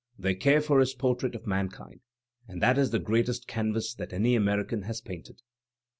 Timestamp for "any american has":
4.13-4.99